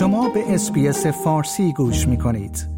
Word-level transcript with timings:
شما 0.00 0.28
به 0.28 0.54
اسپیس 0.54 1.06
فارسی 1.06 1.72
گوش 1.72 2.08
می 2.08 2.18
کنید. 2.18 2.68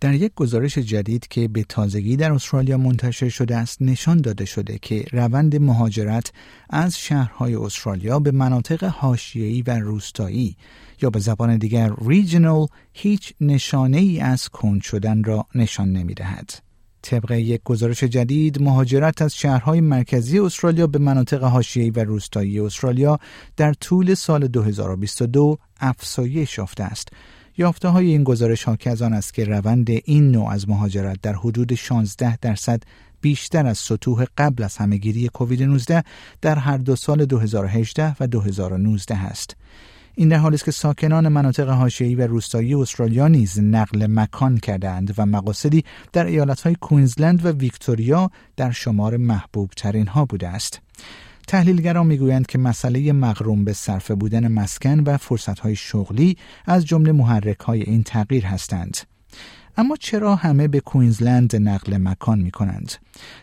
در 0.00 0.14
یک 0.14 0.32
گزارش 0.34 0.78
جدید 0.78 1.28
که 1.28 1.48
به 1.48 1.64
تازگی 1.64 2.16
در 2.16 2.32
استرالیا 2.32 2.78
منتشر 2.78 3.28
شده 3.28 3.56
است 3.56 3.82
نشان 3.82 4.20
داده 4.20 4.44
شده 4.44 4.78
که 4.78 5.04
روند 5.12 5.56
مهاجرت 5.56 6.32
از 6.70 6.98
شهرهای 6.98 7.54
استرالیا 7.54 8.18
به 8.18 8.30
مناطق 8.30 8.84
حاشیه‌ای 8.84 9.62
و 9.62 9.70
روستایی 9.70 10.56
یا 11.02 11.10
به 11.10 11.18
زبان 11.18 11.56
دیگر 11.56 11.92
ریجنال 12.06 12.66
هیچ 12.92 13.34
نشانه 13.40 13.98
ای 13.98 14.20
از 14.20 14.48
کند 14.48 14.82
شدن 14.82 15.24
را 15.24 15.46
نشان 15.54 15.92
نمی 15.92 16.14
دهد. 16.14 16.69
طبق 17.02 17.30
یک 17.30 17.60
گزارش 17.64 18.04
جدید 18.04 18.62
مهاجرت 18.62 19.22
از 19.22 19.36
شهرهای 19.36 19.80
مرکزی 19.80 20.38
استرالیا 20.38 20.86
به 20.86 20.98
مناطق 20.98 21.42
حاشیه‌ای 21.42 21.90
و 21.90 22.04
روستایی 22.04 22.60
استرالیا 22.60 23.18
در 23.56 23.72
طول 23.72 24.14
سال 24.14 24.46
2022 24.46 25.58
افزایش 25.80 26.58
یافته 26.58 26.84
است 26.84 27.08
یافته 27.58 27.88
های 27.88 28.06
این 28.06 28.24
گزارش 28.24 28.64
حاکی 28.64 28.90
از 28.90 29.02
آن 29.02 29.12
است 29.12 29.34
که 29.34 29.44
روند 29.44 29.90
این 29.90 30.30
نوع 30.30 30.48
از 30.48 30.68
مهاجرت 30.68 31.18
در 31.22 31.34
حدود 31.34 31.74
16 31.74 32.36
درصد 32.36 32.82
بیشتر 33.20 33.66
از 33.66 33.78
سطوح 33.78 34.24
قبل 34.38 34.62
از 34.62 34.76
همهگیری 34.76 35.28
کووید 35.28 35.62
19 35.62 36.04
در 36.40 36.58
هر 36.58 36.78
دو 36.78 36.96
سال 36.96 37.24
2018 37.24 38.16
و 38.20 38.26
2019 38.26 39.16
است. 39.16 39.56
این 40.14 40.28
در 40.28 40.36
حالی 40.36 40.54
است 40.54 40.64
که 40.64 40.70
ساکنان 40.70 41.28
مناطق 41.28 41.68
حاشیه‌ای 41.68 42.14
و 42.14 42.26
روستایی 42.26 42.74
استرالیا 42.74 43.28
نیز 43.28 43.60
نقل 43.60 44.06
مکان 44.06 44.58
کردند 44.58 45.14
و 45.18 45.26
مقاصدی 45.26 45.84
در 46.12 46.26
ایالتهای 46.26 46.74
کوینزلند 46.74 47.44
و 47.44 47.48
ویکتوریا 47.48 48.30
در 48.56 48.70
شمار 48.70 49.16
محبوب 49.16 49.70
ترین 49.76 50.06
ها 50.06 50.24
بوده 50.24 50.48
است. 50.48 50.80
تحلیلگران 51.46 52.06
می‌گویند 52.06 52.46
که 52.46 52.58
مسئله 52.58 53.12
مغروم 53.12 53.64
به 53.64 53.72
صرف 53.72 54.10
بودن 54.10 54.48
مسکن 54.48 55.00
و 55.00 55.16
فرصتهای 55.16 55.76
شغلی 55.76 56.36
از 56.66 56.86
جمله 56.86 57.12
محرک 57.12 57.68
این 57.68 58.02
تغییر 58.02 58.46
هستند. 58.46 59.09
اما 59.80 59.96
چرا 59.96 60.34
همه 60.34 60.68
به 60.68 60.80
کوینزلند 60.80 61.56
نقل 61.56 61.96
مکان 61.96 62.38
می 62.38 62.50
کنند؟ 62.50 62.92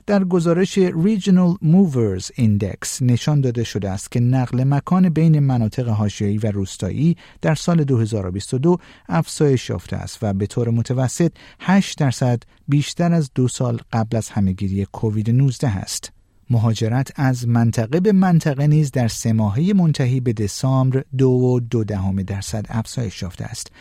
در 0.06 0.24
گزارش 0.24 0.80
Regional 0.80 1.58
Movers 1.64 2.26
Index 2.40 3.02
نشان 3.02 3.42
داده 3.42 3.64
شده 3.64 3.90
است 3.90 4.12
که 4.12 4.20
نقل 4.20 4.64
مکان 4.64 5.10
بین 5.10 5.40
مناطق 5.40 5.88
حاشیه‌ای 5.88 6.38
و 6.38 6.52
روستایی 6.52 7.18
در 7.42 7.56
سال 7.56 7.84
2022 7.84 8.78
افزایش 9.10 9.70
یافته 9.70 9.96
است 9.96 10.20
و 10.22 10.34
به 10.34 10.48
طور 10.48 10.70
متوسط 10.70 11.32
8 11.60 11.98
درصد 11.98 12.44
بیشتر 12.68 13.14
از 13.14 13.32
دو 13.36 13.48
سال 13.48 13.80
قبل 13.94 14.18
از 14.18 14.30
همهگیری 14.30 14.86
کووید 14.86 15.30
19 15.30 15.68
است. 15.68 16.12
مهاجرت 16.50 17.12
از 17.16 17.48
منطقه 17.48 18.00
به 18.00 18.12
منطقه 18.12 18.68
نیز 18.68 18.92
در 18.92 19.08
سه 19.08 19.34
ماهه 19.34 19.74
منتهی 19.74 20.20
به 20.20 20.34
دسامبر 20.34 21.04
دو 21.18 21.30
و 21.30 21.60
دو 21.60 21.84
دهم 21.84 22.22
درصد 22.22 22.66
افزایش 22.70 23.22
یافته 23.22 23.46
است. 23.46 23.72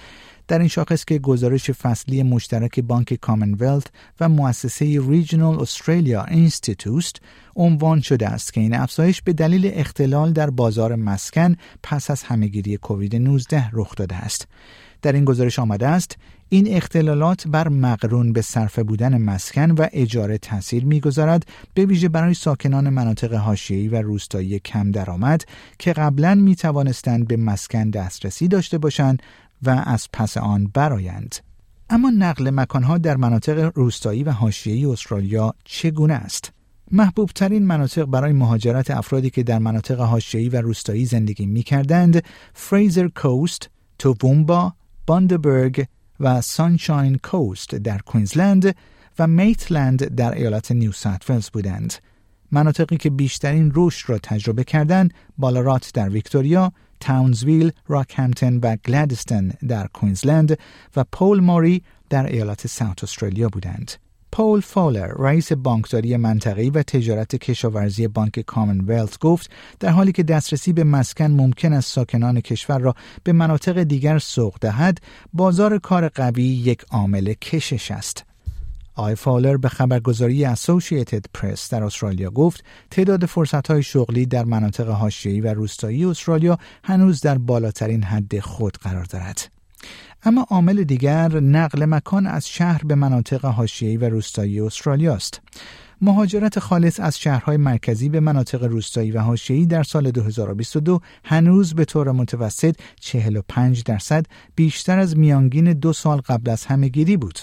در 0.49 0.59
این 0.59 0.69
شاخص 0.69 1.05
که 1.05 1.19
گزارش 1.19 1.71
فصلی 1.71 2.23
مشترک 2.23 2.81
بانک 2.81 3.15
کامنولت 3.15 3.87
و 4.21 4.29
مؤسسه 4.29 4.85
ریجنال 5.09 5.61
استرالیا 5.61 6.25
اینستیتوست 6.25 7.17
عنوان 7.57 8.01
شده 8.01 8.29
است 8.29 8.53
که 8.53 8.61
این 8.61 8.75
افزایش 8.75 9.23
به 9.23 9.33
دلیل 9.33 9.71
اختلال 9.75 10.33
در 10.33 10.51
بازار 10.51 10.95
مسکن 10.95 11.57
پس 11.83 12.11
از 12.11 12.23
همهگیری 12.23 12.77
کووید 12.77 13.17
19 13.17 13.71
رخ 13.73 13.95
داده 13.95 14.17
است. 14.17 14.49
در 15.03 15.13
این 15.13 15.25
گزارش 15.25 15.59
آمده 15.59 15.87
است 15.87 16.17
این 16.49 16.77
اختلالات 16.77 17.49
بر 17.49 17.69
مقرون 17.69 18.33
به 18.33 18.43
صرفه 18.43 18.83
بودن 18.83 19.19
مسکن 19.19 19.71
و 19.71 19.87
اجاره 19.93 20.39
تاثیر 20.39 20.85
می‌گذارد 20.85 21.47
به 21.75 21.87
ویژه 21.87 22.09
برای 22.09 22.35
ساکنان 22.35 22.89
مناطق 22.89 23.33
حاشیه‌ای 23.35 23.89
و 23.89 24.03
روستایی 24.03 24.59
کم 24.59 24.91
درآمد 24.91 25.45
که 25.79 25.93
قبلا 25.93 26.35
می 26.35 26.57
توانستند 26.57 27.29
به 27.29 27.37
مسکن 27.37 27.91
دسترسی 27.91 28.49
داشته 28.49 28.79
باشند 28.79 29.23
و 29.63 29.83
از 29.87 30.09
پس 30.13 30.37
آن 30.37 30.71
برایند. 30.75 31.37
اما 31.91 32.11
نقل 32.11 32.51
مکانها 32.51 32.99
در 32.99 33.17
مناطق 33.17 33.73
روستایی 33.75 34.25
و 34.25 34.31
حاشیه‌ای 34.31 34.85
استرالیا 34.85 35.55
چگونه 35.65 36.15
است؟ 36.15 36.53
محبوب 36.93 37.31
ترین 37.35 37.67
مناطق 37.67 38.05
برای 38.05 38.33
مهاجرت 38.33 38.91
افرادی 38.91 39.31
که 39.31 39.43
در 39.43 39.59
مناطق 39.59 40.01
حاشیه‌ای 40.01 40.49
و 40.49 40.61
روستایی 40.61 41.05
زندگی 41.05 41.47
می 41.47 41.63
کردند 41.63 42.23
فریزر 42.55 43.09
کوست، 43.09 43.71
توومبا، 43.99 44.73
باندبرگ 45.07 45.87
و 46.21 46.41
سانشاین 46.41 47.19
کوست 47.19 47.75
در 47.75 47.99
کوینزلند 47.99 48.77
و 49.19 49.27
میتلند 49.27 50.15
در 50.15 50.35
ایالت 50.35 50.73
نیو 50.73 50.93
ساوت 50.93 51.51
بودند. 51.53 51.95
مناطقی 52.53 52.97
که 52.97 53.11
بیشترین 53.11 53.73
رشد 53.75 54.11
را 54.11 54.19
تجربه 54.19 54.65
کردند 54.65 55.15
بالارات 55.39 55.91
در 55.95 56.09
ویکتوریا، 56.09 56.73
تاونزویل، 57.01 57.73
راکهمپتون 57.89 58.61
و 58.63 58.77
گلادستون 58.77 59.53
در 59.69 59.87
کوینزلند 59.87 60.59
و 60.97 61.05
پول 61.13 61.41
ماری 61.41 61.83
در 62.11 62.27
ایالت 62.27 62.67
ساوت 62.67 63.05
استرالیا 63.05 63.49
بودند. 63.49 63.93
پول 64.33 64.61
فولر 64.61 65.07
رئیس 65.07 65.53
بانکداری 65.53 66.17
منطقه‌ای 66.17 66.71
و 66.71 66.83
تجارت 66.83 67.37
کشاورزی 67.37 68.09
بانک 68.09 68.41
کامنولت 68.41 69.19
گفت 69.19 69.51
در 69.81 69.89
حالی 69.89 70.13
که 70.13 70.23
دسترسی 70.23 70.73
به 70.73 70.85
مسکن 70.85 71.31
ممکن 71.31 71.73
است 71.73 71.93
ساکنان 71.93 72.41
کشور 72.41 72.79
را 72.79 72.95
به 73.25 73.33
مناطق 73.33 73.83
دیگر 73.83 74.19
سوق 74.19 74.57
دهد 74.61 75.01
بازار 75.33 75.79
کار 75.79 76.09
قوی 76.09 76.43
یک 76.43 76.83
عامل 76.91 77.33
کشش 77.33 77.91
است 77.91 78.26
آی 78.97 79.15
فالر 79.15 79.57
به 79.57 79.69
خبرگزاری 79.69 80.45
اسوسییتد 80.45 81.25
پرس 81.35 81.71
در 81.71 81.85
استرالیا 81.85 82.31
گفت 82.31 82.65
تعداد 82.91 83.27
فرصتهای 83.27 83.83
شغلی 83.83 84.27
در 84.27 84.45
مناطق 84.45 84.89
حاشیه‌ای 84.89 85.41
و 85.41 85.55
روستایی 85.55 86.05
استرالیا 86.05 86.59
هنوز 86.85 87.21
در 87.21 87.39
بالاترین 87.39 88.03
حد 88.03 88.41
خود 88.41 88.77
قرار 88.77 89.05
دارد. 89.05 89.51
اما 90.25 90.47
عامل 90.51 90.85
دیگر 90.85 91.41
نقل 91.41 91.85
مکان 91.85 92.27
از 92.27 92.49
شهر 92.49 92.85
به 92.85 92.95
مناطق 92.95 93.45
حاشیه‌ای 93.45 93.97
و 93.97 94.09
روستایی 94.09 94.61
استرالیا 94.61 95.15
است. 95.15 95.41
مهاجرت 96.01 96.59
خالص 96.59 97.01
از 97.01 97.19
شهرهای 97.19 97.57
مرکزی 97.57 98.09
به 98.09 98.21
مناطق 98.21 98.65
روستایی 98.65 99.11
و 99.11 99.21
حاشیه‌ای 99.21 99.67
در 99.67 99.83
سال 99.83 100.11
2022 100.11 101.01
هنوز 101.25 101.75
به 101.75 101.85
طور 101.85 102.13
متوسط 102.13 102.77
45 103.01 103.83
درصد 103.83 104.27
بیشتر 104.55 104.99
از 104.99 105.17
میانگین 105.17 105.73
دو 105.73 105.93
سال 105.93 106.21
قبل 106.21 106.51
از 106.51 106.67
همهگیری 106.67 107.17
بود. 107.17 107.39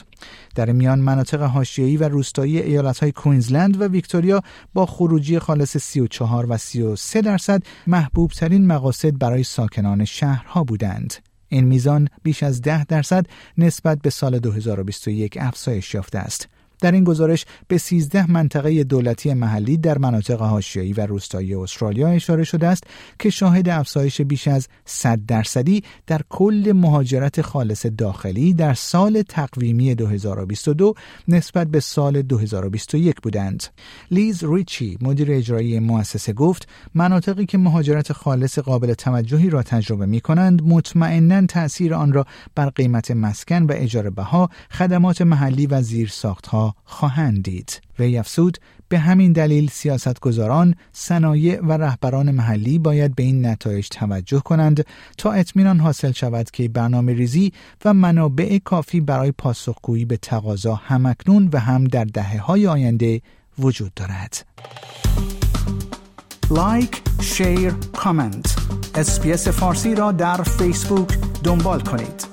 در 0.56 0.72
میان 0.72 1.00
مناطق 1.00 1.42
حاشیه‌ای 1.42 1.98
و 1.98 2.10
روستایی 2.10 2.60
ایالت‌های 2.60 3.12
کوینزلند 3.12 3.82
و 3.82 3.88
ویکتوریا 3.88 4.42
با 4.74 4.86
خروجی 4.86 5.40
خالص 5.40 5.78
34 5.78 6.46
و 6.46 6.58
33 6.58 7.22
درصد 7.22 7.64
محبوب 7.88 8.32
ترین 8.32 8.68
مقاصد 8.68 9.18
برای 9.18 9.44
ساکنان 9.44 10.06
شهرها 10.06 10.64
بودند. 10.64 11.14
این 11.48 11.66
میزان 11.66 12.08
بیش 12.24 12.44
از 12.44 12.62
10 12.62 12.86
درصد 12.86 13.26
نسبت 13.58 14.00
به 14.02 14.10
سال 14.10 14.40
2021 14.40 15.38
افزایش 15.42 15.94
یافته 15.94 16.20
است. 16.20 16.48
در 16.84 16.92
این 16.92 17.04
گزارش 17.04 17.46
به 17.68 17.78
13 17.78 18.32
منطقه 18.32 18.84
دولتی 18.84 19.34
محلی 19.34 19.78
در 19.78 19.98
مناطق 19.98 20.42
حاشیه‌ای 20.42 20.94
و 20.94 21.06
روستایی 21.06 21.56
استرالیا 21.56 22.08
اشاره 22.08 22.44
شده 22.44 22.68
است 22.68 22.84
که 23.20 23.30
شاهد 23.30 23.70
افزایش 23.70 24.22
بیش 24.22 24.48
از 24.48 24.68
100 24.86 25.20
درصدی 25.28 25.84
در 26.08 26.22
کل 26.30 26.72
مهاجرت 26.76 27.42
خالص 27.42 27.86
داخلی 27.86 28.54
در 28.54 28.74
سال 28.74 29.22
تقویمی 29.22 29.96
2022 29.96 30.94
نسبت 31.28 31.68
به 31.68 31.80
سال 31.80 32.22
2021 32.22 33.16
بودند. 33.22 33.64
لیز 34.12 34.44
ریچی 34.44 34.98
مدیر 35.02 35.32
اجرایی 35.32 35.80
مؤسسه 35.80 36.34
گفت 36.34 36.68
مناطقی 36.94 37.46
که 37.46 37.58
مهاجرت 37.58 38.14
خالص 38.14 38.60
قابل 38.60 38.94
توجهی 38.94 39.50
را 39.50 39.64
تجربه 39.64 40.06
می 40.06 40.22
کنند 40.22 40.62
مطمئنا 40.66 41.46
تأثیر 41.46 41.94
آن 41.94 42.14
را 42.14 42.26
بر 42.56 42.70
قیمت 42.70 43.12
مسکن 43.12 43.64
و 43.64 43.72
اجاره 43.76 44.10
بها، 44.10 44.50
خدمات 44.72 45.22
محلی 45.22 45.68
و 45.68 45.82
زیرساختها 45.82 46.73
خواهند 46.84 47.44
دید 47.44 47.82
وی 48.00 48.18
افسود 48.18 48.58
به 48.90 49.00
همین 49.00 49.32
دلیل 49.32 49.70
سیاستگزاران، 49.70 50.76
صنایع 50.92 51.62
و 51.62 51.72
رهبران 51.72 52.32
محلی 52.32 52.80
باید 52.80 53.16
به 53.16 53.24
این 53.24 53.46
نتایج 53.46 53.88
توجه 53.88 54.40
کنند 54.40 54.86
تا 55.18 55.32
اطمینان 55.32 55.80
حاصل 55.80 56.12
شود 56.12 56.52
که 56.52 56.70
برنامه 56.70 57.14
ریزی 57.14 57.54
و 57.86 57.94
منابع 57.94 58.58
کافی 58.58 59.02
برای 59.02 59.32
پاسخگویی 59.32 60.06
به 60.06 60.18
تقاضا 60.18 60.76
هم 60.76 60.97
اکنون 60.97 61.50
و 61.54 61.60
هم 61.60 61.84
در 61.84 62.04
دهه 62.04 62.40
های 62.40 62.68
آینده 62.68 63.22
وجود 63.60 63.94
دارد. 63.94 64.46
like، 66.52 67.02
share، 67.22 67.74
comment. 67.94 68.56
SBS 68.96 69.48
فارسی 69.48 69.96
را 69.96 70.12
در 70.12 70.44
فیسبوک 70.44 71.18
دنبال 71.44 71.80
کنید. 71.80 72.33